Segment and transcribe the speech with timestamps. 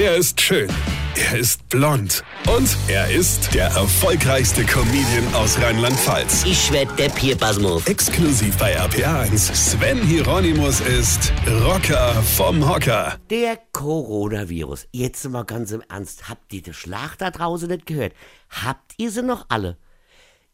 [0.00, 0.70] Er ist schön.
[1.16, 2.22] Er ist blond.
[2.46, 6.44] Und er ist der erfolgreichste Comedian aus Rheinland-Pfalz.
[6.44, 7.84] Ich werd der Pierpasmus.
[7.84, 9.52] Exklusiv bei RPA1.
[9.52, 11.32] Sven Hieronymus ist
[11.64, 13.16] Rocker vom Hocker.
[13.28, 14.86] Der Coronavirus.
[14.92, 16.28] Jetzt mal ganz im Ernst.
[16.28, 18.12] Habt ihr die Schlag da draußen nicht gehört?
[18.50, 19.78] Habt ihr sie noch alle?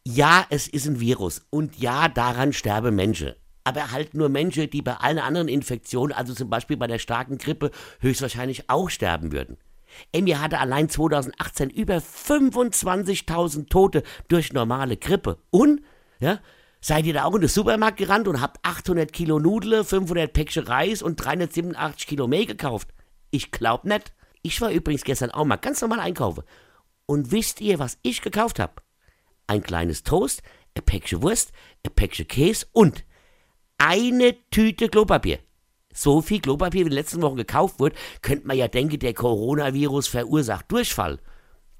[0.03, 1.45] Ja, es ist ein Virus.
[1.51, 3.35] Und ja, daran sterben Menschen.
[3.65, 7.37] Aber halt nur Menschen, die bei allen anderen Infektionen, also zum Beispiel bei der starken
[7.37, 9.57] Grippe, höchstwahrscheinlich auch sterben würden.
[10.11, 15.39] Emmy hatte allein 2018 über 25.000 Tote durch normale Grippe.
[15.49, 15.81] Und,
[16.19, 16.39] ja,
[16.79, 20.67] seid ihr da auch in den Supermarkt gerannt und habt 800 Kilo Nudeln, 500 Päckchen
[20.67, 22.89] Reis und 387 Kilo Mehl gekauft?
[23.31, 24.13] Ich glaub nicht.
[24.43, 26.43] Ich war übrigens gestern auch mal ganz normal einkaufen.
[27.07, 28.73] Und wisst ihr, was ich gekauft habe?
[29.47, 30.43] Ein kleines Toast,
[30.75, 31.51] ein Päckchen Wurst,
[31.83, 33.03] ein Päckchen Käse und
[33.87, 35.39] eine Tüte Klopapier
[35.97, 39.13] so viel Klopapier wie in den letzten Wochen gekauft wird, könnte man ja denken, der
[39.13, 41.19] Coronavirus verursacht Durchfall.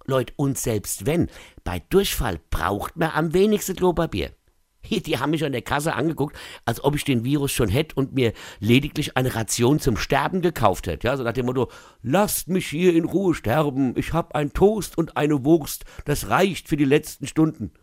[0.06, 1.30] Leute, und selbst wenn,
[1.64, 4.32] bei Durchfall braucht man am wenigsten Klopapier.
[4.90, 8.14] Die haben mich an der Kasse angeguckt, als ob ich den Virus schon hätte und
[8.14, 11.08] mir lediglich eine Ration zum Sterben gekauft hätte.
[11.08, 11.70] Ja, so nach dem Motto,
[12.02, 16.70] lasst mich hier in Ruhe sterben, ich hab ein Toast und eine Wurst, das reicht
[16.70, 17.74] für die letzten Stunden.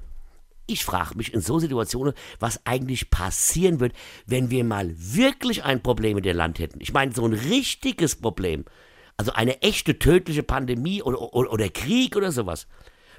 [0.66, 3.94] Ich frage mich in so Situationen, was eigentlich passieren wird,
[4.26, 6.80] wenn wir mal wirklich ein Problem in dem Land hätten.
[6.80, 8.64] Ich meine, so ein richtiges Problem.
[9.16, 12.66] Also eine echte tödliche Pandemie oder, oder, oder Krieg oder sowas.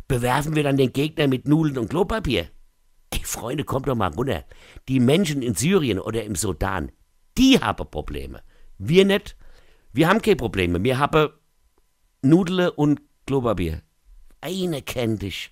[0.07, 2.47] Bewerfen wir dann den Gegner mit Nudeln und Klopapier?
[3.11, 4.45] Ey, Freunde, kommt doch mal runter.
[4.87, 6.91] Die Menschen in Syrien oder im Sudan,
[7.37, 8.41] die haben Probleme.
[8.77, 9.37] Wir nicht.
[9.91, 10.83] Wir haben keine Probleme.
[10.83, 11.29] Wir haben
[12.21, 13.81] Nudeln und Klopapier.
[14.41, 15.51] Eine kennt dich.